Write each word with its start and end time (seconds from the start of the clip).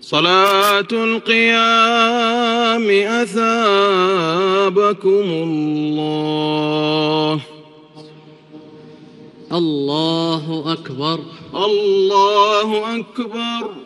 صلاة 0.00 0.88
القيام 0.92 2.90
أثابكم 3.22 5.08
الله. 5.08 7.40
الله 9.52 10.72
أكبر. 10.72 11.20
الله 11.54 12.98
أكبر. 12.98 13.85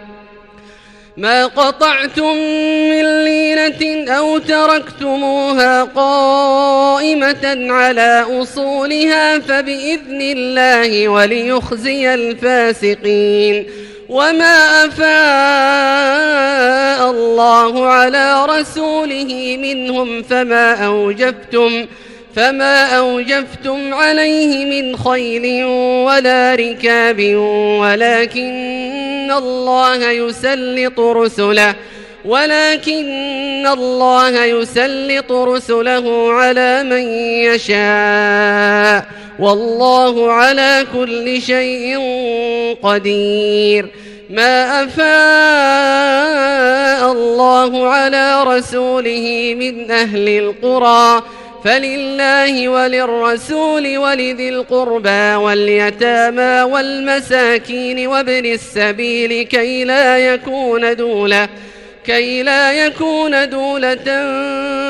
ما 1.17 1.45
قطعتم 1.45 2.35
من 2.89 3.23
لينة 3.23 4.11
أو 4.11 4.37
تركتموها 4.37 5.83
قائمة 5.83 7.67
على 7.73 8.25
أصولها 8.29 9.39
فبإذن 9.39 10.21
الله 10.21 11.07
وليخزي 11.07 12.13
الفاسقين. 12.13 13.65
وما 14.09 14.85
أفاء 14.85 15.11
الله 17.11 17.87
على 17.87 18.45
رسوله 18.45 19.57
منهم 19.61 20.23
فما 20.23 20.85
أوجفتم 20.85 21.85
فما 22.35 22.85
أوجفتم 22.85 23.93
عليه 23.93 24.65
من 24.65 24.97
خيل 24.97 25.65
ولا 26.05 26.55
ركاب 26.55 27.35
ولكن 27.81 29.10
الله 29.31 30.11
يسلط 30.11 30.99
رسله 30.99 31.75
ولكن 32.25 33.67
الله 33.67 34.45
يسلط 34.45 35.31
رسله 35.31 36.33
على 36.33 36.83
من 36.83 37.07
يشاء 37.49 39.05
والله 39.39 40.31
على 40.31 40.85
كل 40.93 41.41
شيء 41.41 41.99
قدير. 42.83 43.89
ما 44.29 44.83
أفاء 44.83 46.21
الله 47.11 47.87
على 47.87 48.43
رسوله 48.43 49.55
من 49.59 49.91
أهل 49.91 50.29
القرى 50.29 51.23
فلله 51.63 52.69
وللرسول 52.69 53.97
ولذي 53.97 54.49
القربى 54.49 55.35
واليتامى 55.35 56.71
والمساكين 56.71 58.07
وابن 58.07 58.45
السبيل 58.45 59.43
كي 59.43 59.83
لا 59.83 60.17
يكون 60.17 60.95
دولة 60.95 61.49
كي 62.05 62.43
لا 62.43 62.71
يكون 62.85 63.49
دولة 63.49 63.95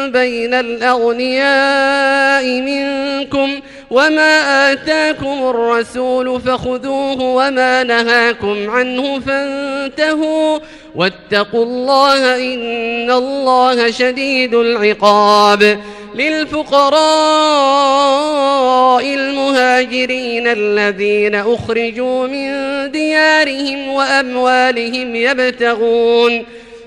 بين 0.08 0.54
الأغنياء 0.54 2.46
منكم 2.46 3.60
وما 3.92 4.72
آتاكم 4.72 5.50
الرسول 5.50 6.42
فخذوه 6.42 7.22
وما 7.22 7.84
نهاكم 7.84 8.70
عنه 8.70 9.20
فانتهوا 9.20 10.60
واتقوا 10.96 11.66
الله 11.66 12.36
إن 12.54 13.12
الله 13.12 13.92
شديد 13.92 14.56
العقاب 14.56 15.80
للفقراء 16.16 17.02
المهاجرين 19.14 20.48
الذين 20.48 21.36
أخرجوا 21.36 22.28
من 22.28 22.52
ديارهم 22.92 23.88
وأموالهم 23.88 25.16
يبتغون 25.16 26.46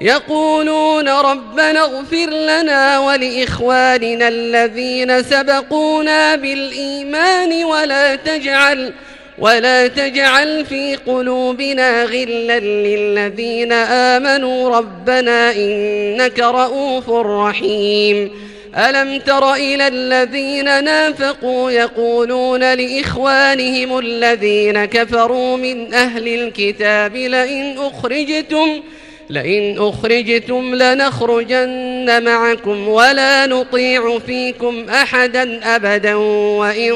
يقولون 0.00 1.08
ربنا 1.08 1.80
اغفر 1.80 2.30
لنا 2.30 2.98
ولإخواننا 2.98 4.28
الذين 4.28 5.22
سبقونا 5.22 6.36
بالإيمان 6.36 7.64
ولا 7.64 8.16
تجعل 8.16 8.92
ولا 9.38 9.86
تجعل 9.86 10.66
في 10.66 10.96
قلوبنا 10.96 12.04
غلا 12.04 12.60
للذين 12.60 13.72
آمنوا 13.72 14.78
ربنا 14.78 15.52
إنك 15.52 16.40
رؤوف 16.40 17.10
رحيم. 17.10 18.30
ألم 18.76 19.18
تر 19.18 19.54
إلى 19.54 19.88
الذين 19.88 20.84
نافقوا 20.84 21.70
يقولون 21.70 22.74
لإخوانهم 22.74 23.98
الذين 23.98 24.84
كفروا 24.84 25.56
من 25.56 25.94
أهل 25.94 26.28
الكتاب 26.28 27.16
لئن 27.16 27.78
أخرجتم 27.78 28.82
لئن 29.30 29.78
أخرجتم 29.78 30.74
لنخرجن 30.74 32.22
معكم 32.24 32.88
ولا 32.88 33.46
نطيع 33.46 34.18
فيكم 34.18 34.88
أحدا 34.88 35.76
أبدا 35.76 36.14
وإن 36.14 36.92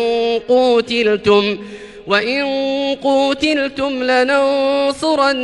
قوتلتم 0.48 1.58
وإن 2.06 2.44
قوتلتم 3.02 4.02
لننصرنكم 4.02 5.42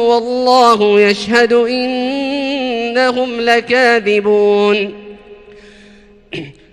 والله 0.00 1.00
يشهد 1.00 1.52
إنهم 1.52 3.40
لكاذبون. 3.40 4.92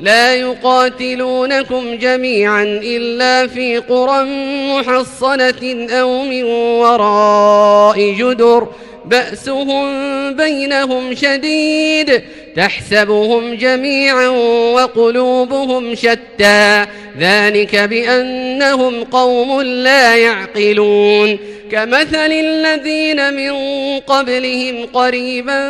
لا 0.00 0.34
يقاتلونكم 0.34 1.94
جميعا 1.94 2.62
إلا 2.82 3.46
في 3.46 3.78
قرى 3.78 4.24
محصنة 4.70 5.86
أو 5.90 6.22
من 6.22 6.44
وراء 6.44 8.12
جدر 8.12 8.68
بأسهم 9.04 9.90
بينهم 10.34 11.14
شديد 11.14 12.22
تحسبهم 12.56 13.54
جميعا 13.54 14.28
وقلوبهم 14.74 15.94
شتى 15.94 16.86
ذلك 17.18 17.76
بأنهم 17.76 19.04
قوم 19.04 19.62
لا 19.62 20.16
يعقلون. 20.16 21.38
كمثل 21.72 22.32
الذين 22.32 23.34
من 23.34 23.52
قبلهم 24.00 24.86
قريبا 24.86 25.60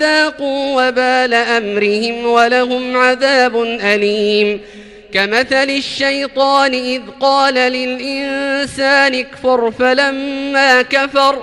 ذاقوا 0.00 0.88
وبال 0.88 1.34
أمرهم 1.34 2.26
ولهم 2.26 2.96
عذاب 2.96 3.62
أليم. 3.62 4.60
كمثل 5.14 5.70
الشيطان 5.70 6.74
إذ 6.74 7.00
قال 7.20 7.54
للإنسان 7.54 9.14
اكفر 9.14 9.70
فلما 9.70 10.82
كفر 10.82 11.42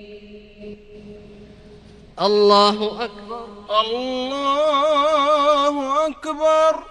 الله 2.21 3.05
أكبر. 3.05 3.45
الله 3.81 6.07
أكبر. 6.07 6.90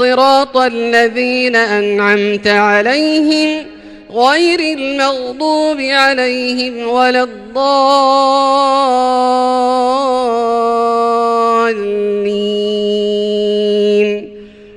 صراط 0.00 0.56
الذين 0.56 1.56
أنعمت 1.56 2.46
عليهم 2.48 3.66
غير 4.10 4.60
المغضوب 4.60 5.80
عليهم 5.80 6.88
ولا 6.88 7.22
الضالين. 7.22 7.70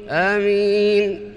آمين. 0.10 1.34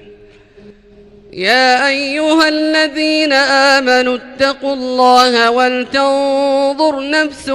يا 1.33 1.89
أيها 1.89 2.49
الذين 2.49 3.33
آمنوا 3.33 4.17
اتقوا 4.17 4.75
الله 4.75 5.51
ولتنظر 5.51 7.11
نفس 7.11 7.49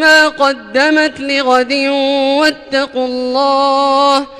ما 0.00 0.28
قدمت 0.28 1.20
لغد 1.20 1.72
واتقوا 2.40 3.06
الله 3.06 4.39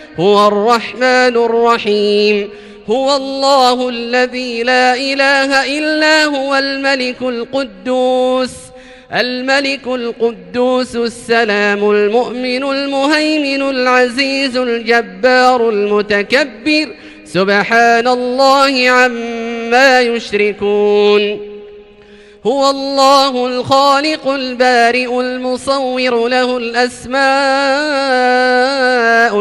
هو 0.19 0.47
الرحمن 0.47 1.35
الرحيم. 1.37 2.49
هو 2.89 3.15
الله 3.15 3.89
الذي 3.89 4.63
لا 4.63 4.95
إله 4.95 5.77
إلا 5.77 6.25
هو 6.25 6.55
الملك 6.55 7.21
القدوس. 7.21 8.51
الملك 9.13 9.87
القدوس 9.87 10.95
السلام 10.95 11.91
المؤمن 11.91 12.63
المهيمن 12.63 13.69
العزيز 13.69 14.57
الجبار 14.57 15.69
المتكبر. 15.69 16.87
سبحان 17.25 18.07
الله 18.07 18.89
عما 18.89 20.01
يشركون. 20.01 21.39
هو 22.45 22.69
الله 22.69 23.47
الخالق 23.47 24.27
البارئ 24.27 25.19
المصور 25.19 26.27
له 26.27 26.57
الأسماء 26.57 27.21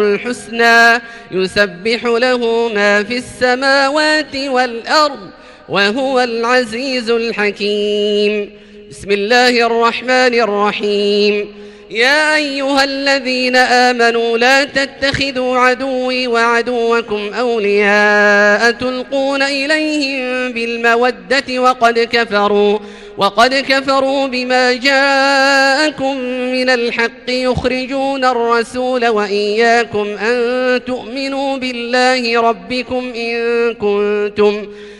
الحسنى 0.00 1.02
يسبح 1.30 2.04
له 2.04 2.68
ما 2.74 3.02
في 3.02 3.16
السماوات 3.16 4.36
والأرض 4.36 5.30
وهو 5.68 6.20
العزيز 6.20 7.10
الحكيم. 7.10 8.50
بسم 8.90 9.10
الله 9.10 9.66
الرحمن 9.66 10.34
الرحيم. 10.40 11.54
يا 11.90 12.36
أيها 12.36 12.84
الذين 12.84 13.56
آمنوا 13.56 14.38
لا 14.38 14.64
تتخذوا 14.64 15.58
عدوي 15.58 16.26
وعدوكم 16.26 17.34
أولياء 17.34 18.70
تلقون 18.70 19.42
إليهم 19.42 20.52
بالمودة 20.52 21.58
وقد 21.58 21.98
كفروا 21.98 22.78
وقد 23.18 23.54
كفروا 23.54 24.26
بما 24.26 24.72
جاءكم 24.72 26.16
من 26.52 26.70
الحق 26.70 27.28
يخرجون 27.28 28.24
الرسول 28.24 29.08
وإياكم 29.08 30.06
أن 30.06 30.80
تؤمنوا 30.84 31.56
بالله 31.56 32.40
ربكم 32.40 33.12
إن 33.16 33.34
كنتم 33.74 34.66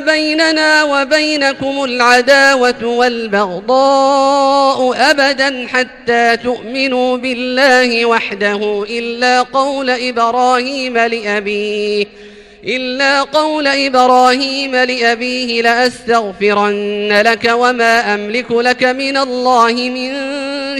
بيننا 0.00 0.84
وبينكم 0.84 1.84
العداوة 1.84 2.84
والبغضاء 2.84 4.30
أبدا 5.10 5.66
حتى 5.68 6.36
تؤمنوا 6.36 7.16
بالله 7.16 8.06
وحده 8.06 8.84
إلا 8.90 9.42
قول 9.42 9.90
إبراهيم 9.90 10.98
لأبيه 10.98 12.06
إلا 12.64 13.22
قول 13.22 13.66
إبراهيم 13.66 14.76
لأبيه 14.76 15.62
لأستغفرن 15.62 17.22
لك 17.24 17.50
وما 17.54 18.14
أملك 18.14 18.50
لك 18.50 18.84
من 18.84 19.16
الله 19.16 19.72
من 19.72 20.10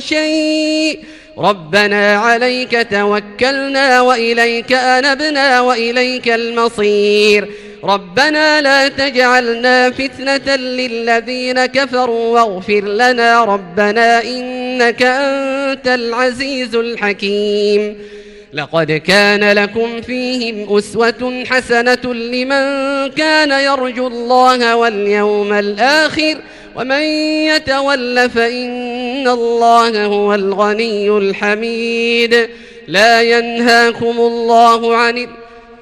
شيء. 0.00 1.00
ربنا 1.38 2.16
عليك 2.16 2.86
توكلنا 2.90 4.00
وإليك 4.00 4.72
أنبنا 4.72 5.60
وإليك 5.60 6.28
المصير. 6.28 7.67
ربنا 7.84 8.60
لا 8.60 8.88
تجعلنا 8.88 9.90
فتنة 9.90 10.56
للذين 10.56 11.66
كفروا 11.66 12.40
واغفر 12.40 12.84
لنا 12.84 13.44
ربنا 13.44 14.22
إنك 14.22 15.02
أنت 15.02 15.88
العزيز 15.88 16.74
الحكيم. 16.74 17.98
لقد 18.52 18.92
كان 18.92 19.52
لكم 19.52 20.00
فيهم 20.00 20.76
أسوة 20.76 21.44
حسنة 21.46 22.14
لمن 22.14 22.64
كان 23.10 23.50
يرجو 23.50 24.06
الله 24.06 24.76
واليوم 24.76 25.52
الآخر 25.52 26.36
ومن 26.76 27.02
يتول 27.50 28.30
فإن 28.30 29.28
الله 29.28 30.04
هو 30.04 30.34
الغني 30.34 31.10
الحميد. 31.10 32.48
لا 32.88 33.22
ينهاكم 33.22 34.18
الله 34.18 34.96
عن 34.96 35.18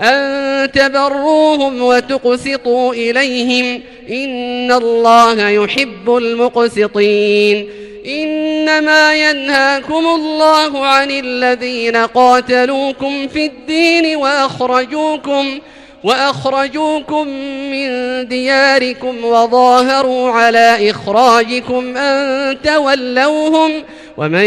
أن 0.00 0.72
تبروهم 0.72 1.82
وتقسطوا 1.82 2.92
إليهم 2.94 3.82
إن 4.10 4.72
الله 4.72 5.48
يحب 5.48 6.16
المقسطين 6.16 7.68
إنما 8.06 9.14
ينهاكم 9.14 10.06
الله 10.06 10.86
عن 10.86 11.10
الذين 11.10 11.96
قاتلوكم 11.96 13.28
في 13.28 13.46
الدين 13.46 14.16
وأخرجوكم 14.16 15.60
وأخرجوكم 16.04 17.28
من 17.70 17.88
دياركم 18.28 19.24
وظاهروا 19.24 20.30
على 20.30 20.90
إخراجكم 20.90 21.96
أن 21.96 22.56
تولوهم 22.62 23.70
ومن 24.16 24.44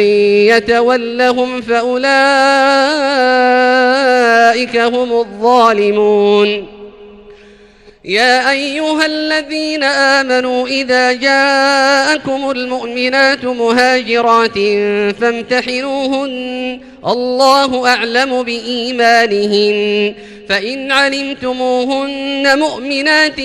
يتولهم 0.47 1.61
فأولئك 1.61 2.07
هم 4.77 5.13
الظالمون 5.13 6.76
يا 8.07 8.51
أيها 8.51 9.05
الذين 9.05 9.83
آمنوا 9.83 10.67
إذا 10.67 11.13
جاءكم 11.13 12.51
المؤمنات 12.51 13.45
مهاجرات 13.45 14.59
فامتحنوهن. 15.21 16.79
الله 17.07 17.87
أعلم 17.87 18.43
بإيمانهن. 18.43 20.13
فإن 20.49 20.91
علمتموهن 20.91 22.59
مؤمنات 22.59 23.41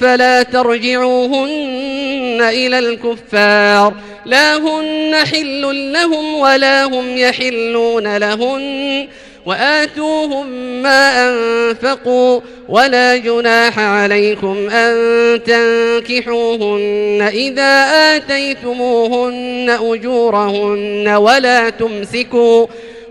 فلا 0.00 0.42
ترجعوهن 0.42 2.38
إلى 2.40 2.78
الكفار. 2.78 3.94
لا 4.26 4.56
هن 4.56 5.14
حل 5.32 5.92
لهم 5.92 6.34
ولا 6.34 6.84
هم 6.84 7.18
يحلون 7.18 8.16
لهن. 8.16 9.08
وآتوهم 9.46 10.46
ما 10.82 11.28
أنفقوا 11.28 12.40
ولا 12.68 13.16
جناح 13.16 13.78
عليكم 13.78 14.70
أن 14.70 14.94
تنكحوهن. 15.42 17.28
إذا 17.32 17.86
آتيتموهن 18.16 19.76
أجورهن 19.80 21.08
ولا 21.08 21.70
تمسكوا 21.70 22.66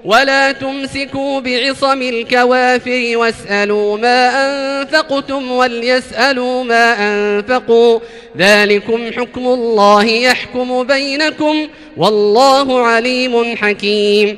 ولا 0.05 0.51
تمسكوا 0.51 1.39
بعصم 1.39 2.01
الكوافر 2.01 3.11
واسألوا 3.15 3.97
ما 3.97 4.29
أنفقتم 4.45 5.51
وليسألوا 5.51 6.63
ما 6.63 6.95
أنفقوا. 6.99 7.99
ذلكم 8.37 9.11
حكم 9.11 9.47
الله 9.47 10.05
يحكم 10.05 10.83
بينكم 10.83 11.67
والله 11.97 12.81
عليم 12.81 13.55
حكيم. 13.55 14.37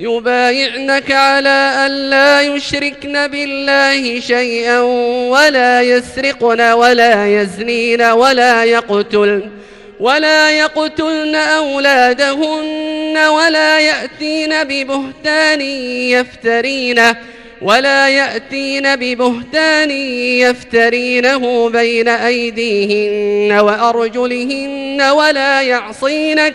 يبايعنك 0.00 1.12
على 1.12 1.72
أن 1.86 2.10
لا 2.10 2.40
يشركن 2.40 3.26
بالله 3.26 4.20
شيئا 4.20 4.80
ولا 5.30 5.82
يسرقن 5.82 6.60
ولا 6.60 7.42
يزنين 7.42 8.02
ولا 8.02 8.64
يقتلن 8.64 9.50
ولا 10.00 10.50
يقتلن 10.50 11.34
أولادهن 11.34 13.18
ولا 13.18 13.80
يأتين 13.80 14.64
ببهتان 14.64 15.60
يفترينه 16.10 17.16
ولا 17.62 18.08
يأتين 18.08 18.96
ببهتان 18.96 19.90
يفترينه 20.40 21.70
بين 21.70 22.08
أيديهن 22.08 23.58
وأرجلهن 23.58 25.02
ولا 25.02 25.62
يعصينك 25.62 26.54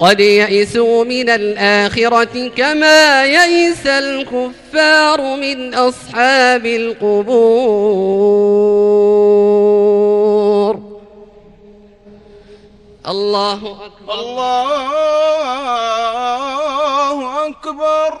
قد 0.00 0.20
يئسوا 0.20 1.04
من 1.04 1.28
الآخرة 1.30 2.48
كما 2.48 3.24
يئس 3.24 3.86
الكفار 3.86 5.36
من 5.36 5.74
أصحاب 5.74 6.66
القبور 6.66 7.24
الله 13.08 13.76
أكبر 13.86 14.20
الله 14.20 14.94
أكبر 17.46 18.20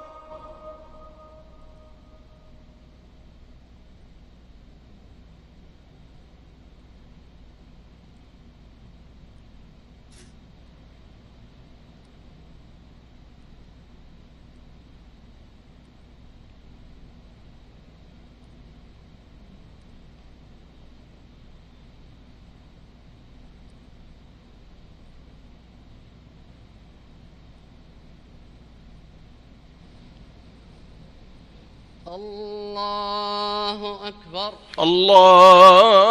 الله 32.11 33.99
أكبر. 34.07 34.51
الله 34.79 36.10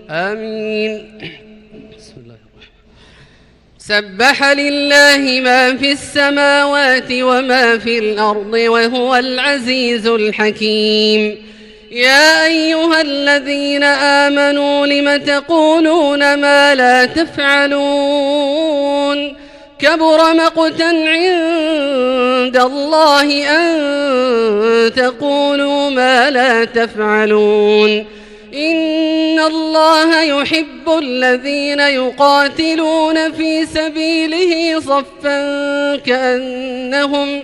آمين. 0.10 1.03
سبح 3.77 4.43
لله 4.43 5.41
ما 5.43 5.75
في 5.77 5.91
السماوات 5.91 7.12
وما 7.12 7.77
في 7.77 7.99
الأرض 7.99 8.53
وهو 8.53 9.15
العزيز 9.15 10.07
الحكيم. 10.07 11.38
يا 11.91 12.45
أيها 12.45 13.02
الذين 13.02 13.84
آمنوا 13.84 14.86
لم 14.86 15.17
تقولون 15.23 16.34
ما 16.34 16.76
لا 16.76 17.06
تفعلون 17.06 18.58
كبر 19.80 20.34
مقتا 20.34 20.84
عند 20.84 22.58
الله 22.58 23.50
أن 23.50 24.93
تقولوا 24.93 25.89
ما 25.89 26.30
لا 26.30 26.65
تفعلون 26.65 28.06
إن 28.54 29.39
الله 29.39 30.21
يحب 30.21 30.89
الذين 31.00 31.80
يقاتلون 31.80 33.32
في 33.32 33.65
سبيله 33.65 34.80
صفا 34.80 35.95
كأنهم 35.95 37.43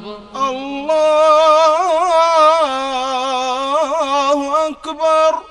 الله 4.31 4.67
أكبر. 4.69 5.50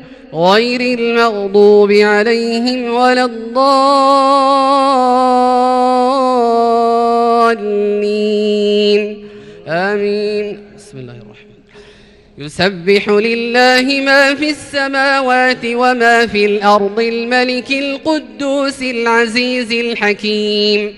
غير 0.33 0.81
المغضوب 0.81 1.91
عليهم 1.91 2.93
ولا 2.93 3.25
الضالين. 3.25 3.61
آمين. 9.67 10.59
بسم 10.77 10.97
الله 10.97 11.13
الرحمن 11.13 11.51
يسبح 12.37 13.09
لله 13.09 14.01
ما 14.05 14.35
في 14.35 14.49
السماوات 14.49 15.65
وما 15.65 16.27
في 16.27 16.45
الأرض 16.45 16.99
الملك 16.99 17.71
القدوس 17.71 18.81
العزيز 18.81 19.71
الحكيم. 19.71 20.97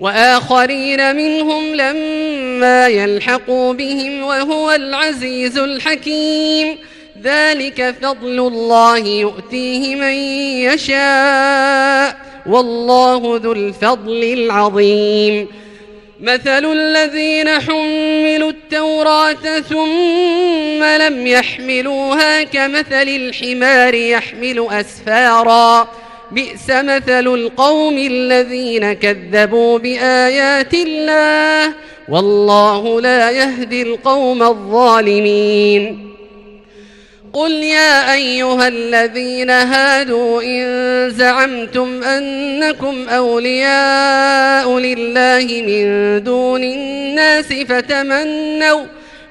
وآخرين 0.00 1.16
منهم 1.16 1.74
لما 1.74 2.88
يلحقوا 2.88 3.72
بهم 3.72 4.22
وهو 4.22 4.70
العزيز 4.70 5.58
الحكيم. 5.58 6.78
ذلك 7.22 7.94
فضل 8.02 8.38
الله 8.38 8.98
يؤتيه 8.98 9.96
من 9.96 10.12
يشاء 10.72 12.16
والله 12.46 13.40
ذو 13.42 13.52
الفضل 13.52 14.24
العظيم. 14.24 15.48
مثل 16.20 16.72
الذين 16.72 17.48
حملوا 17.48 18.50
التوراة 18.50 19.60
ثم 19.68 20.84
لم 20.84 21.26
يحملوها 21.26 22.42
كمثل 22.42 23.08
الحمار 23.08 23.94
يحمل 23.94 24.66
أسفارا. 24.70 25.88
بئس 26.32 26.70
مثل 26.70 27.26
القوم 27.34 27.98
الذين 27.98 28.92
كذبوا 28.92 29.78
بآيات 29.78 30.74
الله 30.74 31.72
والله 32.08 33.00
لا 33.00 33.30
يهدي 33.30 33.82
القوم 33.82 34.42
الظالمين. 34.42 36.08
قل 37.32 37.52
يا 37.52 38.14
أيها 38.14 38.68
الذين 38.68 39.50
هادوا 39.50 40.42
إن 40.42 41.10
زعمتم 41.10 42.02
أنكم 42.02 43.08
أولياء 43.08 44.78
لله 44.78 45.62
من 45.66 45.84
دون 46.24 46.64
الناس 46.64 47.52
فتمنوا 47.52 48.84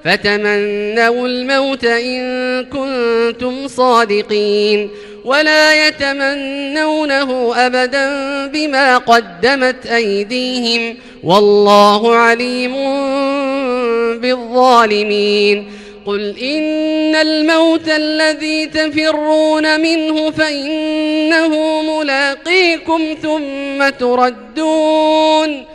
فتمنوا 0.04 1.28
الموت 1.28 1.86
إن 1.86 2.22
كنتم 2.66 3.68
صادقين. 3.68 4.90
ولا 5.28 5.88
يتمنونه 5.88 7.54
أبدا 7.56 8.08
بما 8.48 8.98
قدمت 8.98 9.86
أيديهم 9.86 10.98
والله 11.24 12.16
عليم 12.16 12.74
بالظالمين. 14.22 15.72
قل 16.06 16.38
إن 16.40 17.16
الموت 17.16 17.90
الذي 17.90 18.66
تفرون 18.66 19.80
منه 19.80 20.32
فإنه 20.32 21.82
ملاقيكم 21.82 23.02
ثم 23.22 23.90
تردون 23.90 25.66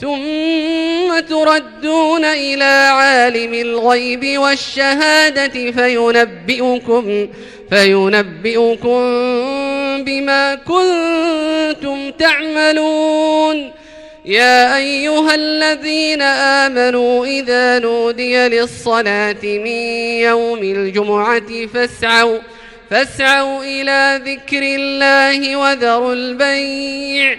ثم 0.00 1.18
تردون 1.28 2.24
إلى 2.24 2.88
عالم 2.92 3.54
الغيب 3.54 4.38
والشهادة 4.38 5.72
فينبئكم 5.72 7.28
فينبئكم 7.70 9.00
بما 10.04 10.54
كنتم 10.54 12.10
تعملون. 12.10 13.72
يا 14.24 14.76
أيها 14.76 15.34
الذين 15.34 16.22
آمنوا 16.22 17.26
إذا 17.26 17.78
نودي 17.78 18.36
للصلاة 18.48 19.42
من 19.42 19.66
يوم 20.20 20.58
الجمعة 20.58 21.66
فاسعوا 21.74 22.38
فاسعوا 22.90 23.64
إلى 23.64 24.20
ذكر 24.24 24.62
الله 24.62 25.56
وذروا 25.56 26.12
البيع 26.12 27.38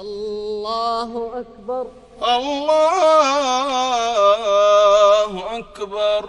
الله 0.00 1.30
أكبر. 1.40 1.86
الله 2.22 2.78
أكبر. 5.58 6.28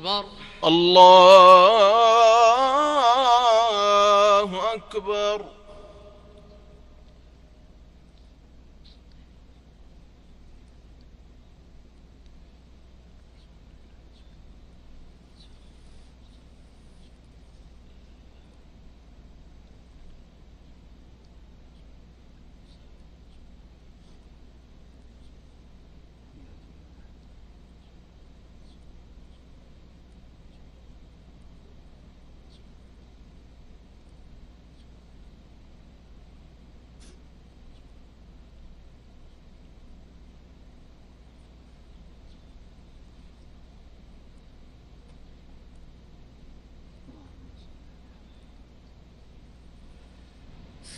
أكبر. 0.00 0.24
الله 0.64 1.49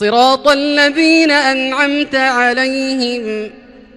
صراط 0.00 0.48
الذين 0.48 1.30
أنعمت 1.30 2.14
عليهم 2.14 3.50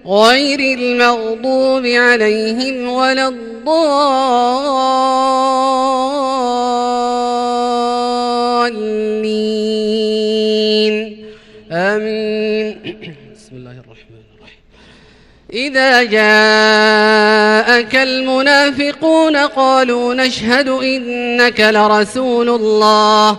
غير 0.06 0.60
المغضوب 0.78 1.86
عليهم 1.86 2.88
ولا 2.88 3.28
الضالين. 3.28 3.68
آمين. 11.72 12.80
بسم 13.34 13.52
الله 13.52 13.70
الرحمن 13.70 14.22
الرحيم. 14.34 14.62
إذا 15.52 16.02
جاءك 16.02 17.94
المنافقون 17.96 19.36
قالوا 19.36 20.14
نشهد 20.14 20.68
إنك 20.68 21.60
لرسول 21.60 22.48
الله. 22.48 23.38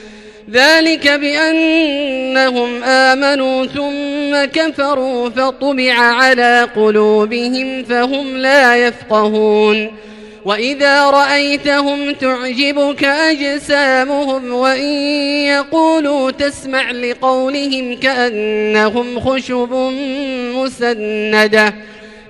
ذلك 0.53 1.07
بأنهم 1.07 2.83
آمنوا 2.83 3.65
ثم 3.65 4.45
كفروا 4.45 5.29
فطبع 5.29 5.93
على 5.93 6.67
قلوبهم 6.75 7.83
فهم 7.83 8.37
لا 8.37 8.75
يفقهون. 8.75 9.91
وإذا 10.45 11.09
رأيتهم 11.09 12.11
تعجبك 12.11 13.03
أجسامهم 13.03 14.53
وإن 14.53 14.93
يقولوا 15.45 16.31
تسمع 16.31 16.91
لقولهم 16.91 17.95
كأنهم 17.95 19.19
خشب 19.19 19.73
مسندة 20.55 21.73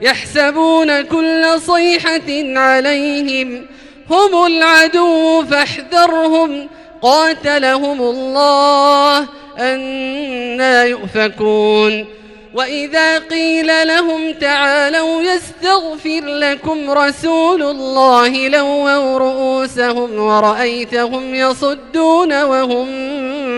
يحسبون 0.02 1.02
كل 1.02 1.46
صيحة 1.60 2.60
عليهم 2.60 3.66
هم 4.10 4.46
العدو 4.46 5.46
فاحذرهم 5.46 6.70
قاتلهم 7.02 8.02
الله 8.02 9.28
أنا 9.60 10.84
يؤفكون. 10.84 12.06
وإذا 12.54 13.20
قيل 13.20 13.88
لهم 13.88 14.32
تعالوا 14.32 15.22
يستغفر 15.22 16.22
لكم 16.26 16.92
رسول 16.92 17.64
الله 17.64 18.48
لووا 18.48 19.18
رؤوسهم 19.18 20.20
ورأيتهم 20.20 21.36
يصدون 21.36 22.44
وهم 22.44 22.88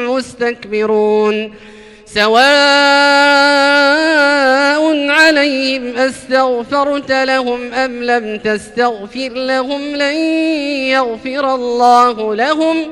مستكبرون. 0.09 1.53
سواء 2.05 2.43
عليهم 5.09 5.97
أستغفرت 5.97 7.11
لهم 7.11 7.73
أم 7.73 8.03
لم 8.03 8.37
تستغفر 8.37 9.29
لهم 9.29 9.81
لن 9.81 10.15
يغفر 10.93 11.55
الله 11.55 12.35
لهم 12.35 12.91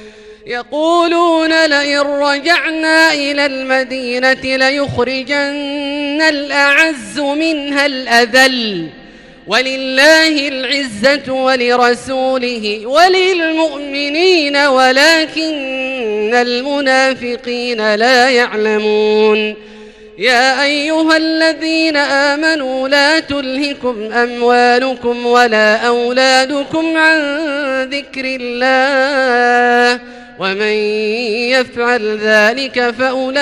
يقولون 0.45 1.65
لئن 1.65 1.99
رجعنا 1.99 3.13
إلى 3.13 3.45
المدينة 3.45 4.57
ليخرجن 4.57 6.21
الأعز 6.21 7.19
منها 7.19 7.85
الأذل. 7.85 8.87
ولله 9.47 10.47
العزة 10.47 11.33
ولرسوله 11.33 12.81
وللمؤمنين 12.85 14.57
ولكن 14.57 16.31
المنافقين 16.33 17.95
لا 17.95 18.29
يعلمون. 18.29 19.55
يا 20.17 20.63
أيها 20.63 21.17
الذين 21.17 21.97
آمنوا 21.97 22.87
لا 22.87 23.19
تلهكم 23.19 24.11
أموالكم 24.11 25.25
ولا 25.25 25.75
أولادكم 25.75 26.97
عن 26.97 27.19
ذكر 27.83 28.37
الله. 28.41 29.99
ومن 30.41 30.73
يفعل 31.53 32.17
ذلك 32.17 32.89
فأولئك 32.89 33.37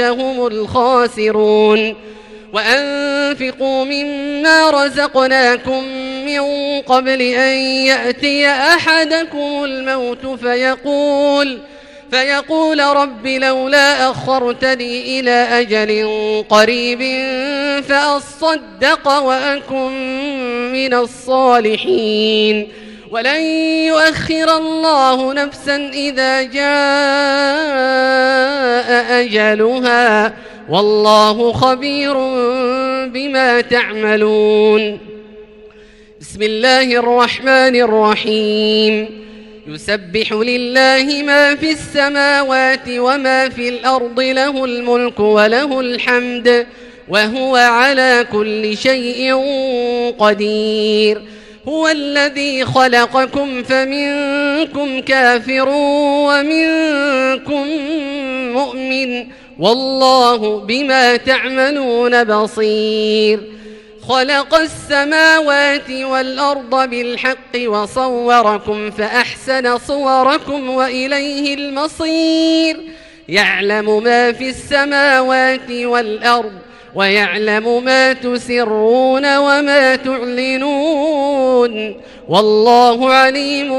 هم 0.00 0.46
الخاسرون. 0.46 1.94
وأنفقوا 2.52 3.84
مما 3.84 4.70
رزقناكم 4.70 5.84
من 6.26 6.40
قبل 6.80 7.22
أن 7.22 7.56
يأتي 7.58 8.46
أحدكم 8.48 9.64
الموت 9.64 10.26
فيقول 10.26 11.58
فيقول 12.10 12.80
رب 12.80 13.26
لولا 13.26 14.10
أخرتني 14.10 15.20
إلى 15.20 15.30
أجل 15.30 16.44
قريب 16.48 17.00
فأصدق 17.82 19.08
وأكن 19.08 19.92
من 20.72 20.94
الصالحين. 20.94 22.68
ولن 23.14 23.42
يؤخر 23.86 24.56
الله 24.56 25.32
نفسا 25.32 25.76
إذا 25.94 26.42
جاء 26.42 26.64
أجلها 29.20 30.34
والله 30.68 31.52
خبير 31.52 32.14
بما 33.06 33.60
تعملون. 33.60 34.98
بسم 36.20 36.42
الله 36.42 36.82
الرحمن 36.82 37.76
الرحيم. 37.76 39.24
يسبح 39.66 40.32
لله 40.32 41.22
ما 41.26 41.54
في 41.54 41.70
السماوات 41.70 42.88
وما 42.88 43.48
في 43.48 43.68
الأرض 43.68 44.20
له 44.20 44.64
الملك 44.64 45.20
وله 45.20 45.80
الحمد 45.80 46.66
وهو 47.08 47.56
على 47.56 48.26
كل 48.32 48.76
شيء 48.76 49.34
قدير. 50.18 51.22
هو 51.68 51.88
الذي 51.88 52.64
خلقكم 52.64 53.62
فمنكم 53.62 55.00
كافر 55.00 55.68
ومنكم 56.28 57.68
مؤمن 58.52 59.26
والله 59.58 60.58
بما 60.58 61.16
تعملون 61.16 62.24
بصير. 62.24 63.40
خلق 64.08 64.54
السماوات 64.54 65.90
والأرض 65.90 66.90
بالحق 66.90 67.56
وصوركم 67.66 68.90
فأحسن 68.90 69.78
صوركم 69.78 70.70
وإليه 70.70 71.54
المصير. 71.54 72.76
يعلم 73.28 74.02
ما 74.02 74.32
في 74.32 74.48
السماوات 74.48 75.70
والأرض 75.70 76.52
ويعلم 76.94 77.84
ما 77.84 78.12
تسرون 78.12 79.36
وما 79.36 79.96
تعلنون 79.96 81.94
والله 82.28 83.12
عليم 83.12 83.72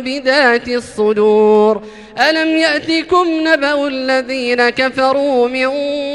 بذات 0.00 0.68
الصدور. 0.68 1.82
ألم 2.30 2.56
يأتكم 2.56 3.26
نبأ 3.28 3.88
الذين 3.88 4.70
كفروا 4.70 5.48
من 5.48 5.68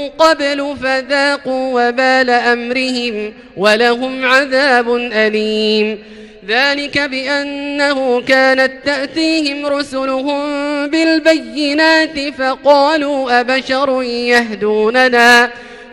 قبل 0.09 0.75
فذاقوا 0.83 1.87
وبال 1.87 2.29
أمرهم 2.29 3.33
ولهم 3.57 4.25
عذاب 4.25 4.95
أليم. 4.95 5.99
ذلك 6.47 6.99
بأنه 6.99 8.21
كانت 8.21 8.71
تأتيهم 8.85 9.65
رسلهم 9.65 10.41
بالبينات 10.87 12.19
فقالوا 12.37 13.39
أبشر 13.39 14.03
يهدوننا؟ 14.03 15.45
فقالوا 15.45 15.74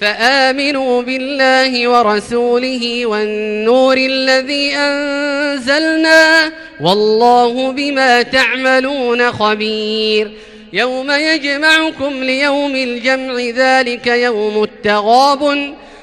فآمنوا 0.00 1.02
بالله 1.02 1.88
ورسوله 1.88 3.06
والنور 3.06 3.96
الذي 3.96 4.76
أنزلنا 4.76 6.52
والله 6.80 7.72
بما 7.72 8.22
تعملون 8.22 9.32
خبير 9.32 10.30
يوم 10.72 11.10
يجمعكم 11.10 12.24
ليوم 12.24 12.76
الجمع 12.76 13.34
ذلك 13.40 14.06
يوم 14.06 14.62
التغاب 14.62 15.42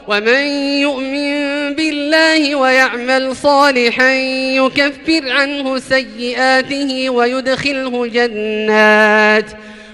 ومن 0.08 0.46
يؤمن 0.82 1.34
بالله 1.74 2.56
ويعمل 2.56 3.36
صالحا 3.36 4.14
يكفر 4.56 5.32
عنه 5.32 5.80
سيئاته 5.80 7.10
ويدخله 7.10 8.08
جنات 8.08 9.46
ۖ 9.50 9.71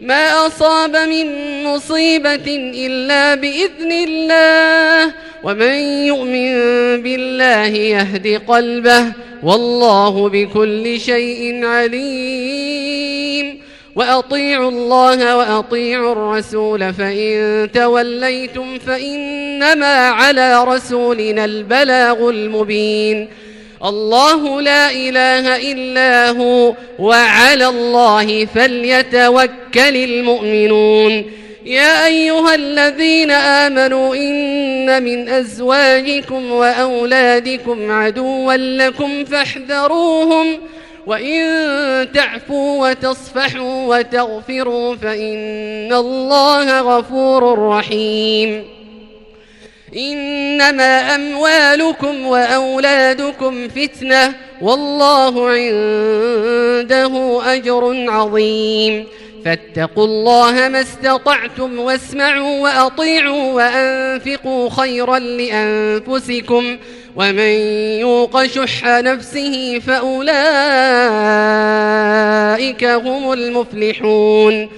ما 0.00 0.46
أصاب 0.46 0.96
من 0.96 1.26
مصيبة 1.64 2.72
إلا 2.86 3.34
بإذن 3.34 3.92
الله. 3.92 5.14
ومن 5.42 5.74
يؤمن 6.06 6.52
بالله 7.02 7.66
يهد 7.66 8.40
قلبه. 8.48 9.04
والله 9.42 10.28
بكل 10.28 11.00
شيء 11.00 11.64
عليم. 11.64 13.58
وأطيعوا 13.96 14.70
الله 14.70 15.36
وأطيعوا 15.36 16.12
الرسول 16.12 16.94
فإن 16.94 17.68
توليتم 17.74 18.78
فإنما 18.78 20.08
على 20.08 20.64
رسولنا 20.64 21.44
البلاغ 21.44 22.30
المبين. 22.30 23.28
الله 23.84 24.60
لا 24.60 24.90
إله 24.90 25.72
إلا 25.72 26.30
هو 26.30 26.74
وعلى 26.98 27.68
الله 27.68 28.44
فليتوكل 28.44 29.96
المؤمنون. 29.96 31.24
يا 31.64 32.06
أيها 32.06 32.54
الذين 32.54 33.30
آمنوا 33.30 34.14
إن 34.14 35.02
من 35.02 35.28
أزواجكم 35.28 36.52
وأولادكم 36.52 37.90
عدوا 37.90 38.54
لكم 38.54 39.24
فاحذروهم 39.24 40.46
وإن 41.06 41.42
تعفوا 42.12 42.88
وتصفحوا 42.88 43.96
وتغفروا 43.96 44.96
فإن 44.96 45.92
الله 45.92 46.80
غفور 46.80 47.58
رحيم. 47.58 48.64
إنما 49.96 51.14
أموالكم 51.14 52.26
وأولادكم 52.26 53.68
فتنة 53.68 54.34
والله 54.60 55.48
عنده 55.48 57.40
أجر 57.54 58.10
عظيم. 58.10 59.06
فاتقوا 59.44 60.04
الله 60.04 60.68
ما 60.68 60.80
استطعتم 60.80 61.78
واسمعوا 61.78 62.60
وأطيعوا 62.60 63.52
وأنفقوا 63.52 64.70
خيرا 64.70 65.18
لأنفسكم 65.18 66.78
ومن 67.16 67.54
يوق 68.00 68.44
شح 68.46 68.84
نفسه 68.84 69.82
فأولئك 69.86 70.34
هم 72.84 73.32
المفلحون. 73.32 74.68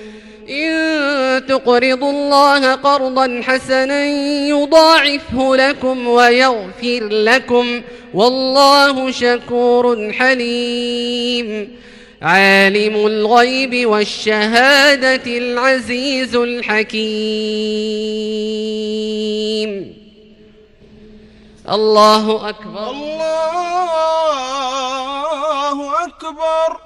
إن 0.51 1.47
تقرضوا 1.47 2.11
الله 2.11 2.75
قرضا 2.75 3.41
حسنا 3.45 4.07
يضاعفه 4.49 5.57
لكم 5.57 6.09
ويغفر 6.09 7.09
لكم 7.11 7.83
والله 8.15 9.11
شكور 9.11 10.13
حليم. 10.13 11.77
عالم 12.23 13.07
الغيب 13.07 13.87
والشهادة 13.87 15.23
العزيز 15.27 16.37
الحكيم. 16.37 16.97
الله 21.71 22.49
أكبر. 22.49 22.91
الله 22.91 23.35
أكبر. 26.05 26.86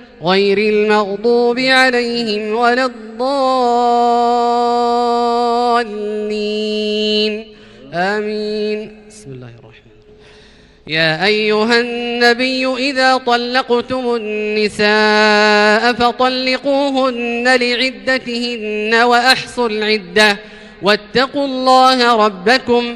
غير 0.23 0.57
المغضوب 0.57 1.59
عليهم 1.59 2.55
ولا 2.55 2.85
الضالين. 2.85 3.01
آمين. 7.93 9.01
بسم 9.09 9.31
الله 9.31 9.47
الرحمن 9.47 9.59
الرحيم. 9.59 9.81
يا 10.87 11.25
أيها 11.25 11.79
النبي 11.79 12.67
إذا 12.89 13.17
طلقتم 13.17 14.15
النساء 14.15 15.93
فطلقوهن 15.93 17.55
لعدتهن 17.55 18.95
وأحصوا 18.95 19.69
العدة. 19.69 20.37
واتقوا 20.81 21.45
الله 21.45 22.15
ربكم 22.25 22.95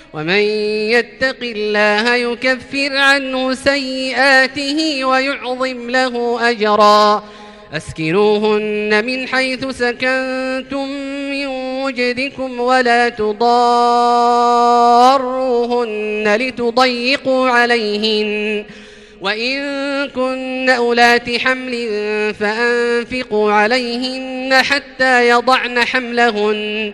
ومن 0.13 0.39
يتق 0.91 1.37
الله 1.41 2.15
يكفر 2.15 2.97
عنه 2.97 3.53
سيئاته 3.53 5.05
ويعظم 5.05 5.89
له 5.89 6.49
أجرا. 6.49 7.23
أسكنوهن 7.73 9.05
من 9.05 9.27
حيث 9.27 9.65
سكنتم 9.65 10.89
من 11.31 11.47
وجدكم 11.83 12.59
ولا 12.59 13.09
تضاروهن 13.09 13.43
لتضيقوا 16.35 17.49
عليهن. 17.49 18.65
وإن 19.21 19.59
كن 20.09 20.69
أولات 20.69 21.37
حمل 21.37 21.87
فأنفقوا 22.39 23.51
عليهن 23.51 24.53
حتى 24.53 25.29
يضعن 25.29 25.85
حملهن. 25.85 26.93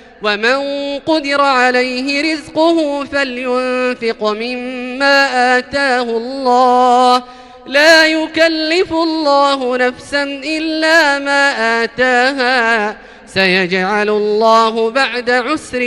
ومن 0.23 0.59
قدر 0.99 1.41
عليه 1.41 2.33
رزقه 2.33 3.03
فلينفق 3.03 4.23
مما 4.23 5.57
آتاه 5.57 6.01
الله. 6.01 7.23
لا 7.67 8.05
يكلف 8.05 8.93
الله 8.93 9.77
نفسا 9.77 10.23
إلا 10.23 11.19
ما 11.19 11.83
آتاها. 11.83 12.97
سيجعل 13.27 14.09
الله 14.09 14.89
بعد 14.91 15.29
عسر 15.29 15.81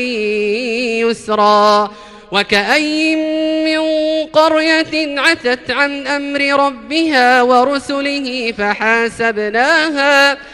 يسرا. 1.04 1.90
وكأي 2.32 3.16
من 3.64 3.80
قرية 4.26 5.20
عتت 5.20 5.70
عن 5.70 6.06
أمر 6.06 6.66
ربها 6.66 7.42
ورسله 7.42 8.52
فحاسبناها 8.58 8.74
فحاسبناها 9.18 10.53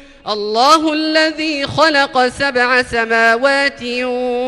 الله 0.29 0.93
الذي 0.93 1.67
خلق 1.67 2.27
سبع 2.27 2.81
سماوات 2.81 3.83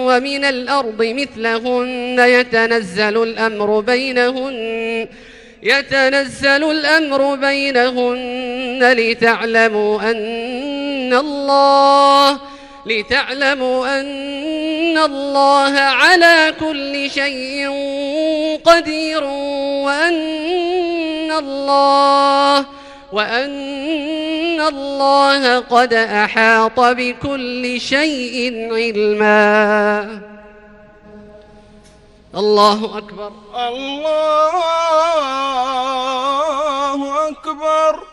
ومن 0.07 0.45
الأرض 0.45 1.03
مثلهن. 1.03 2.19
يتنزل 2.19 3.23
الأمر 3.23 3.79
بينهن. 3.79 5.07
يتنزل 5.63 6.71
الأمر 6.71 7.35
بينهن 7.35 8.93
لتعلموا 8.93 10.01
أن 10.11 11.13
الله 11.13 12.39
لتعلموا 12.85 13.99
أن 13.99 14.97
الله 14.97 15.79
على 15.79 16.53
كل 16.59 17.09
شيء 17.11 17.69
قدير 18.65 19.23
وأن 19.83 21.31
الله 21.31 22.65
وأن 23.11 23.49
الله 24.61 25.59
قد 25.59 25.93
أحاط 25.93 26.79
بكل 26.79 27.81
شيء 27.81 28.73
علما. 28.73 30.21
الله 32.35 32.97
أكبر. 32.97 33.31
الله 33.67 34.53
أكبر. 37.29 38.12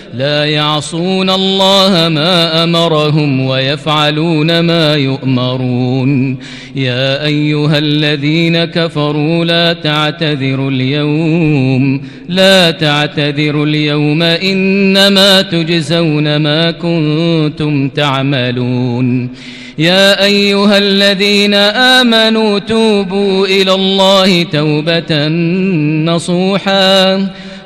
لا 0.13 0.45
يعصون 0.45 1.29
الله 1.29 2.09
ما 2.09 2.63
أمرهم 2.63 3.45
ويفعلون 3.45 4.59
ما 4.59 4.95
يؤمرون. 4.95 6.37
يا 6.75 7.25
أيها 7.25 7.77
الذين 7.77 8.65
كفروا 8.65 9.45
لا 9.45 9.73
تعتذروا 9.73 10.71
اليوم 10.71 12.01
لا 12.29 12.71
تعتذروا 12.71 13.65
اليوم 13.65 14.21
إنما 14.21 15.41
تجزون 15.41 16.35
ما 16.35 16.71
كنتم 16.71 17.89
تعملون. 17.89 19.29
يا 19.77 20.23
أيها 20.23 20.77
الذين 20.77 21.53
آمنوا 21.53 22.59
توبوا 22.59 23.47
إلى 23.47 23.73
الله 23.73 24.43
توبة 24.43 25.27
نصوحا. 26.13 27.27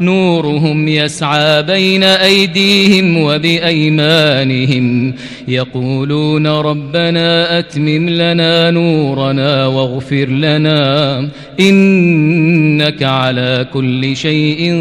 نورهم 0.00 0.88
يسعى 0.88 1.62
بين 1.62 2.02
أيديهم 2.02 3.16
وبأيمانهم 3.22 5.14
يقولون 5.48 6.46
ربنا 6.46 7.58
أتمم 7.58 8.08
لنا 8.08 8.70
نورنا 8.70 9.66
واغفر 9.66 10.26
لنا 10.28 11.18
إنك 11.60 13.02
على 13.02 13.66
كل 13.72 14.16
شيء 14.16 14.74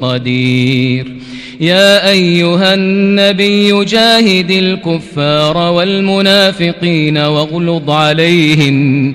قدير 0.00 1.12
يا 1.60 2.10
أيها 2.10 2.74
النبي 2.74 3.84
جاهد 3.84 4.50
الكفار 4.50 5.56
والمنافقين 5.56 7.18
واغلظ 7.18 7.90
عليهم 7.90 9.14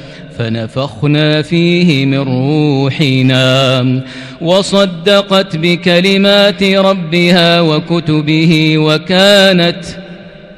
فنفخنا 0.41 1.41
فيه 1.41 2.05
من 2.05 2.17
روحنا 2.19 4.03
وصدقت 4.41 5.55
بكلمات 5.55 6.63
ربها 6.63 7.61
وكتبه 7.61 8.77
وكانت 8.77 9.85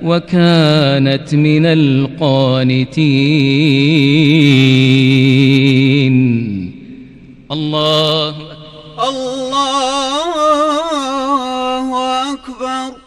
وكانت 0.04 1.36
من 1.36 1.66
القانتين. 1.66 2.94
الله 7.52 8.36
الله 9.10 10.34
أكبر 12.34 13.04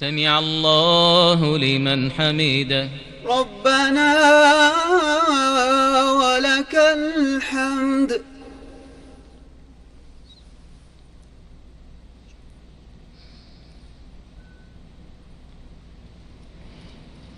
سمع 0.00 0.38
الله 0.38 1.58
لمن 1.58 2.12
حمده. 2.12 2.88
ربنا 3.24 4.12
ولك 6.12 6.74
الحمد. 6.74 8.22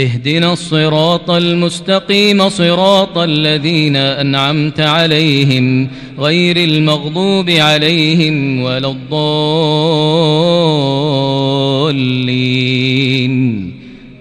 اهدنا 0.00 0.52
الصراط 0.52 1.30
المستقيم 1.30 2.48
صراط 2.48 3.18
الذين 3.18 3.96
أنعمت 3.96 4.80
عليهم 4.80 5.88
غير 6.18 6.56
المغضوب 6.56 7.50
عليهم 7.50 8.62
ولا 8.62 8.90
الضالين. 8.90 9.34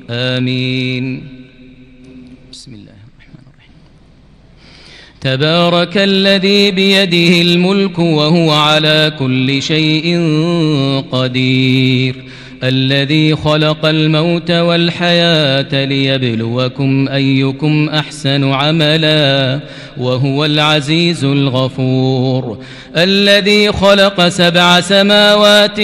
آمين. 0.09 1.24
بسم 2.51 2.74
الله 2.74 2.91
الرحمن 2.91 3.45
الرحيم. 3.53 3.74
تبارك 5.21 5.97
الذي 5.97 6.71
بيده 6.71 7.41
الملك 7.41 7.99
وهو 7.99 8.51
على 8.51 9.13
كل 9.19 9.61
شيء 9.61 10.19
قدير. 11.11 12.22
الذي 12.64 13.36
خلق 13.36 13.86
الموت 13.86 14.51
والحياة 14.51 15.86
ليبلوكم 15.86 17.07
أيكم 17.07 17.89
أحسن 17.89 18.51
عملا 18.51 19.59
وهو 19.97 20.45
العزيز 20.45 21.24
الغفور. 21.24 22.57
الذي 22.97 23.72
خلق 23.72 24.28
سبع 24.28 24.82
سماوات 24.82 25.78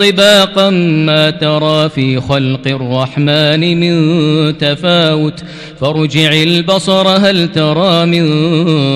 طباقا 0.00 0.70
ما 0.70 1.30
ترى 1.30 1.88
في 1.88 2.20
خلق 2.20 2.66
الرحمن 2.66 3.80
من 3.80 4.58
تفاوت. 4.58 5.44
فارجع 5.80 6.32
البصر 6.32 7.08
هل 7.08 7.52
ترى 7.52 8.06
من 8.06 8.26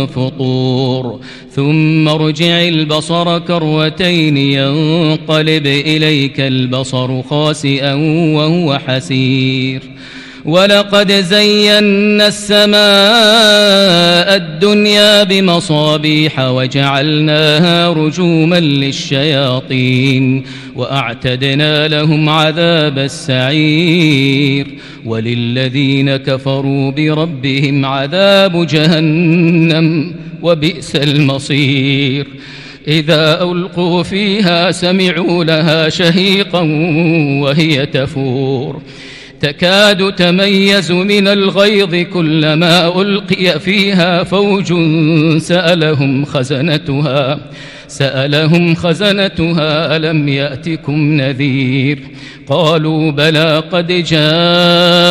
فطور. 0.06 1.20
ثم 1.54 2.08
ارجع 2.08 2.68
البصر 2.68 3.38
كروتين 3.38 4.36
ينقلب 4.36 5.66
إليك 5.66 6.40
البصر 6.40 7.22
خاسئا 7.22 7.94
وهو 8.34 8.78
حسير. 8.86 9.80
ولقد 10.44 11.12
زينا 11.12 12.28
السماء 12.28 12.70
الدنيا 14.36 15.22
بمصابيح 15.22 16.40
وجعلناها 16.40 17.90
رجوما 17.92 18.60
للشياطين 18.60 20.44
وأعتدنا 20.76 21.88
لهم 21.88 22.28
عذاب 22.28 22.98
السعير. 22.98 24.66
وللذين 25.06 26.16
كفروا 26.16 26.90
بربهم 26.90 27.84
عذاب 27.84 28.66
جهنم 28.66 30.14
وبئس 30.42 30.96
المصير. 30.96 32.26
إذا 32.88 33.42
ألقوا 33.42 34.02
فيها 34.02 34.70
سمعوا 34.70 35.44
لها 35.44 35.88
شهيقا 35.88 36.60
وهي 37.42 37.86
تفور. 37.86 38.82
تكاد 39.40 40.12
تميز 40.12 40.92
من 40.92 41.28
الغيظ 41.28 41.94
كلما 41.94 43.02
ألقي 43.02 43.60
فيها 43.60 44.24
فوج 44.24 44.74
سألهم 45.38 46.24
خزنتها. 46.24 47.38
سألهم 47.88 48.74
خزنتها 48.74 49.96
ألم 49.96 50.28
يأتكم 50.28 51.12
نذير؟ 51.20 51.98
قالوا 52.48 53.10
بلى 53.10 53.62
قد 53.72 53.86
جاءنا 53.86 55.04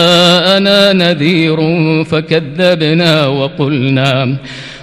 نذير 0.93 1.57
فكذبنا 2.03 3.27
وقلنا 3.27 4.37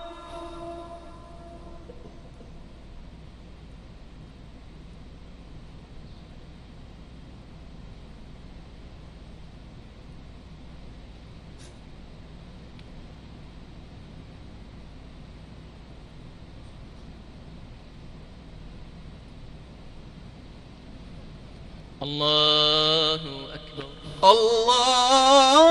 الله 22.03 23.21
أكبر. 23.53 23.85
الله 24.23 25.69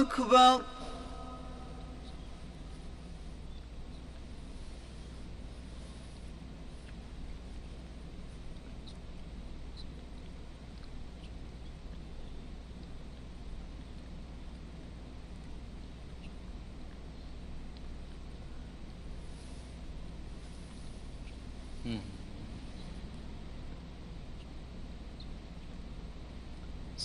أكبر. 0.00 0.71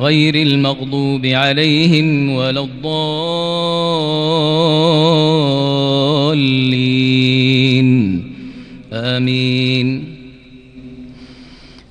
غير 0.00 0.34
المغضوب 0.34 1.26
عليهم 1.26 2.30
ولا 2.30 2.60
الضالين. 2.60 3.16
آمين. 8.92 10.15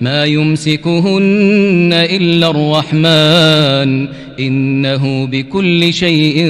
ما 0.00 0.24
يمسكهن 0.24 1.90
إلا 1.92 2.50
الرحمن 2.50 4.08
إنه 4.40 5.26
بكل 5.26 5.92
شيء 5.92 6.46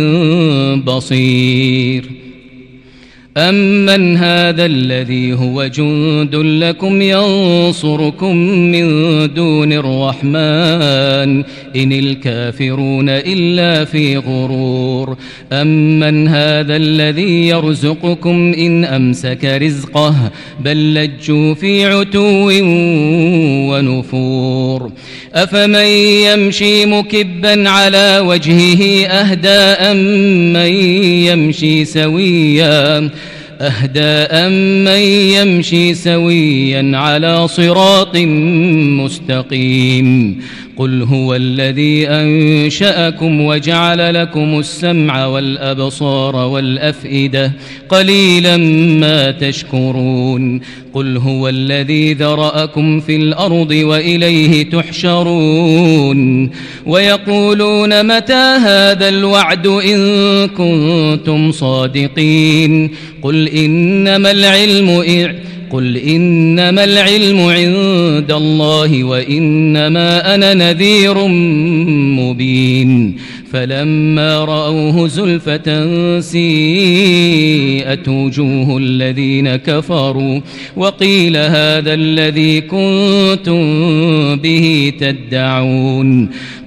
بصير 0.85 2.30
أمن 3.36 4.16
هذا 4.16 4.66
الذي 4.66 5.32
هو 5.32 5.66
جند 5.66 6.35
لكم 6.35 7.02
ينصركم 7.02 8.36
من 8.47 8.85
دون 9.35 9.73
الرحمن 9.73 11.44
إن 11.77 11.93
الكافرون 11.93 13.09
إلا 13.09 13.85
في 13.85 14.16
غرور 14.16 15.16
أمن 15.52 16.28
هذا 16.28 16.77
الذي 16.77 17.48
يرزقكم 17.48 18.55
إن 18.59 18.85
أمسك 18.85 19.44
رزقه 19.44 20.31
بل 20.65 20.94
لجوا 20.94 21.55
في 21.55 21.85
عتو 21.85 22.51
ونفور 23.70 24.93
أفمن 25.35 25.86
يمشي 26.27 26.86
مكبا 26.86 27.69
على 27.69 28.23
وجهه 28.27 29.07
أهدى 29.07 29.48
أمن 29.90 30.74
يمشي 31.27 31.85
سويا 31.85 33.11
أهدى 33.61 34.01
أمن 34.01 35.01
يمشي 35.37 35.95
سويا 35.95 36.97
على 36.97 37.49
صراط 37.49 38.16
مستقيم 38.97 40.41
قل 40.81 41.03
هو 41.03 41.35
الذي 41.35 42.09
أنشأكم 42.09 43.41
وجعل 43.41 44.15
لكم 44.15 44.59
السمع 44.59 45.27
والأبصار 45.27 46.37
والأفئدة 46.37 47.53
قليلا 47.89 48.57
ما 49.01 49.31
تشكرون 49.31 50.61
قل 50.95 51.16
هو 51.16 51.49
الذي 51.49 52.15
ذرأكم 52.15 53.01
في 53.01 53.16
الأرض 53.16 53.70
وإليه 53.70 54.70
تحشرون 54.70 56.51
ويقولون 56.87 58.16
متى 58.16 58.57
هذا 58.65 59.09
الوعد 59.09 59.66
إن 59.66 60.49
كنتم 60.49 61.53
صادقين 61.53 62.91
قل 63.23 63.49
إنما 63.49 64.31
العلم 64.31 65.03
قل 65.71 65.97
إنما 65.97 66.85
العلم 66.85 67.41
عند 67.41 68.33
الله 68.33 69.05
وإنما 69.05 70.35
أنا 70.35 70.55
نذير 70.55 71.27
مبين. 72.19 73.17
فلما 73.53 74.45
رأوه 74.45 75.09
زلفة 75.09 75.91
سيئت 76.21 78.09
وجوه 78.09 78.79
الذين 78.79 79.57
كفروا 79.57 80.41
وقيل 80.77 81.37
هذا 81.37 81.95
الذي 81.95 82.61
كنتم 82.61 83.63
به 84.37 84.93
تدعون. 85.01 86.31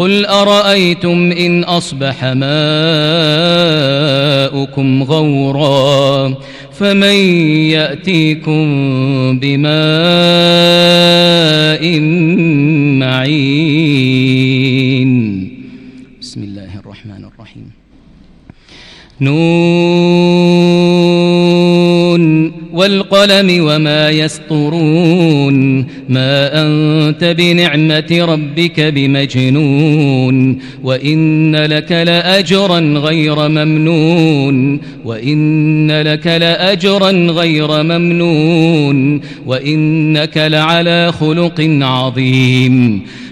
قل 0.00 0.26
أرأيتم 0.26 1.32
إن 1.32 1.64
أصبح 1.64 2.24
ماؤكم 2.24 2.52
غورا 5.02 6.34
فمن 6.72 7.14
يأتيكم 7.76 8.64
بماء 9.38 9.70
معين 13.00 15.10
بسم 16.20 16.42
الله 16.42 16.78
الرحمن 16.78 17.24
الرحيم 17.24 17.70
نون 19.20 21.09
والقلم 22.80 23.64
وما 23.64 24.10
يسطرون 24.10 25.86
ما 26.08 26.62
أنت 26.62 27.24
بنعمة 27.24 28.18
ربك 28.20 28.80
بمجنون 28.80 30.58
وإن 30.82 31.56
لك 31.56 31.92
لأجرا 31.92 32.78
غير 32.78 33.48
ممنون 33.48 34.80
وإن 35.04 35.90
لك 35.90 36.26
لأجرا 36.26 37.10
غير 37.10 37.82
ممنون 37.82 39.20
وإنك 39.46 40.36
لعلى 40.36 41.12
خلق 41.12 41.60
عظيم 41.82 43.02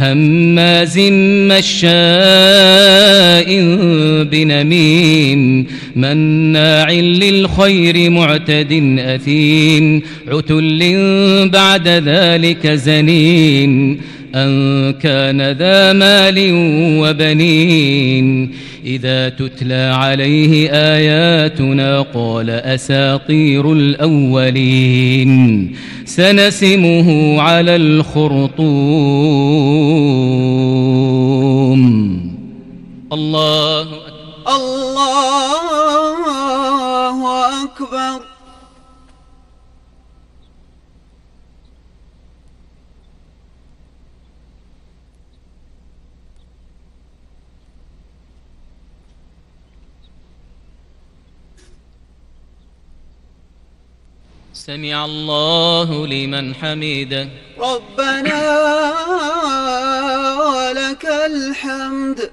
هماز 0.00 0.98
مشاء 1.52 1.90
بنميم 4.24 5.66
مناع 5.96 6.90
للخير 6.90 8.10
معتد 8.10 8.98
أثيم 8.98 10.02
عتل 10.28 10.80
بعد 11.52 11.88
ذلك 11.88 12.66
زنين 12.66 14.00
أن 14.34 14.92
كان 14.92 15.50
ذا 15.52 15.92
مال 15.92 16.50
وبنين. 17.00 18.50
إذا 18.84 19.28
تتلى 19.28 19.92
عليه 19.94 20.70
آياتنا 20.70 22.00
قال 22.14 22.50
أساطير 22.50 23.72
الأولين. 23.72 25.30
سنسمه 26.04 27.40
على 27.40 27.76
الخرطوم. 27.76 28.60
الله 33.12 33.80
أكبر. 33.80 34.00
الله 34.56 34.84
أكبر. 37.64 38.29
سمع 54.70 55.04
الله 55.04 56.06
لمن 56.06 56.54
حمده. 56.54 57.28
ربنا 57.58 58.40
ولك 60.38 61.04
الحمد. 61.06 62.30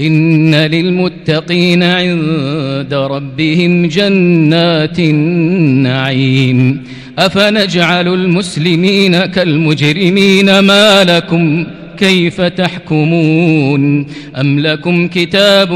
إن 0.00 0.54
للمتقين 0.54 1.82
عند 1.82 2.94
ربهم 2.94 3.86
جنات 3.86 4.98
النعيم. 4.98 6.84
أفنجعل 7.18 8.08
المسلمين 8.08 9.24
كالمجرمين 9.24 10.58
ما 10.58 11.04
لكم 11.04 11.66
كيف 11.98 12.40
تحكمون؟ 12.40 14.06
أم 14.36 14.60
لكم 14.60 15.08
كتاب 15.08 15.68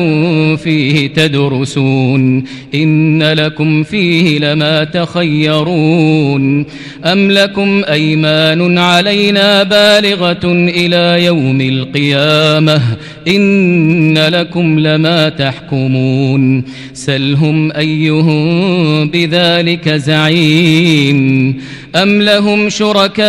فيه 0.56 1.06
تدرسون؟ 1.06 2.44
إن 2.74 3.22
لكم 3.22 3.82
فيه 3.82 4.38
لما 4.38 4.84
تخيرون؟ 4.84 6.66
أم 7.04 7.30
لكم 7.30 7.84
أيمان 7.84 8.78
علينا 8.78 9.62
بالغة 9.62 10.44
إلى 10.44 11.24
يوم 11.24 11.60
القيامة؟ 11.60 12.80
إن 13.28 14.18
لكم 14.18 14.78
لما 14.78 15.28
تحكمون؟ 15.28 16.64
سلهم 16.92 17.72
أيهم 17.72 19.08
بذلك 19.10 19.88
زعيم؟ 19.88 21.58
أم 21.96 22.22
لهم 22.22 22.68
شركاء 22.68 23.28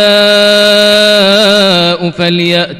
فليأتوا 2.10 2.79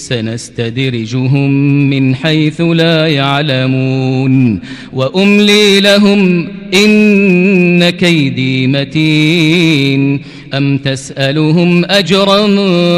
سنستدرجهم 0.00 1.50
من 1.90 2.14
حيث 2.14 2.60
لا 2.60 3.06
يعلمون 3.06 4.60
وأملي 4.92 5.80
لهم 5.80 6.48
إن 6.74 7.90
كيدي 7.90 8.66
متين. 8.66 10.20
أم 10.54 10.78
تسألهم 10.78 11.84
أجرا 11.84 12.46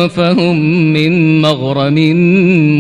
فهم 0.09 0.57
من 0.93 1.40
مغرم 1.40 1.94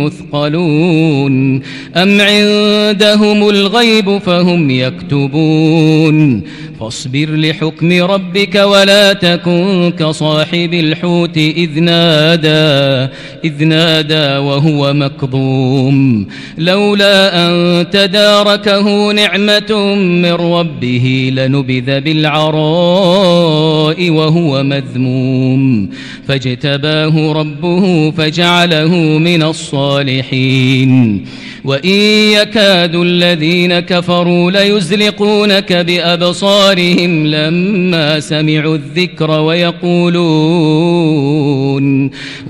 مثقلون. 0.04 1.62
أم 1.96 2.20
عندهم 2.20 3.48
الغيب 3.48 4.18
فهم 4.18 4.70
يكتبون. 4.70 6.42
فاصبر 6.80 7.28
لحكم 7.30 7.92
ربك 7.92 8.54
ولا 8.54 9.12
تكن 9.12 9.92
كصاحب 9.98 10.74
الحوت 10.74 11.38
إذ 11.38 11.80
نادى 11.80 13.12
إذ 13.44 13.64
نادى 13.64 14.38
وهو 14.38 14.92
مكظوم. 14.92 16.26
لولا 16.58 17.48
أن 17.48 17.90
تداركه 17.90 19.12
نعمة 19.12 19.94
من 19.94 20.32
ربه 20.32 20.81
ربه 20.82 21.32
لنبذ 21.34 22.00
بالعراء 22.00 24.10
وهو 24.10 24.62
مذموم. 24.62 25.88
فاجتباه 26.28 27.32
ربه 27.32 28.10
فجعله 28.10 28.96
من 29.18 29.42
الصالحين. 29.42 31.24
وإن 31.64 31.90
يكاد 32.32 32.94
الذين 32.94 33.80
كفروا 33.80 34.50
ليزلقونك 34.50 35.72
بأبصارهم 35.72 37.26
لما 37.26 38.20
سمعوا 38.20 38.76
الذكر 38.76 39.30
ويقولون 39.30 40.22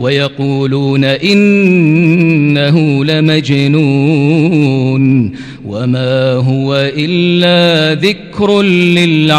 ويقولون 0.00 1.04
إنه 1.04 3.04
لمجنون. 3.04 4.52
وما 5.72 6.32
هو 6.32 6.76
إلا 6.76 7.94
ذكر 8.00 8.62
للعالمين. 8.62 9.32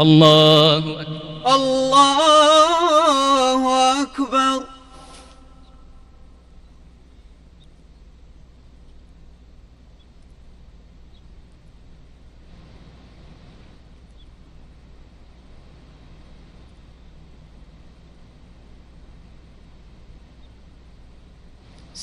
الله 0.00 0.78
أكبر 0.78 1.54
الله 1.54 3.62
أكبر 4.02 4.62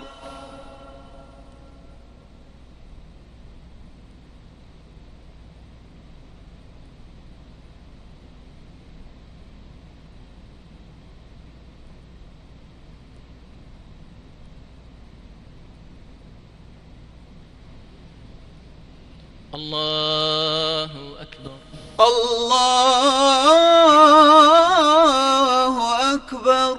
الله 19.54 20.90
أكبر 21.20 21.58
الله 22.00 22.94
أكبر 26.14 26.78